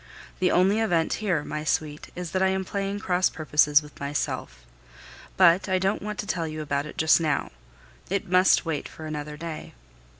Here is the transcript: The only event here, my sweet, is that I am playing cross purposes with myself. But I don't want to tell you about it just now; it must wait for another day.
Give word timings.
The 0.39 0.49
only 0.49 0.79
event 0.79 1.13
here, 1.21 1.43
my 1.43 1.63
sweet, 1.63 2.09
is 2.15 2.31
that 2.31 2.41
I 2.41 2.47
am 2.47 2.65
playing 2.65 2.99
cross 3.01 3.29
purposes 3.29 3.83
with 3.83 3.99
myself. 3.99 4.65
But 5.37 5.69
I 5.69 5.77
don't 5.77 6.01
want 6.01 6.17
to 6.21 6.25
tell 6.25 6.47
you 6.47 6.63
about 6.63 6.87
it 6.87 6.97
just 6.97 7.21
now; 7.21 7.51
it 8.09 8.27
must 8.27 8.65
wait 8.65 8.89
for 8.89 9.05
another 9.05 9.37
day. 9.37 9.75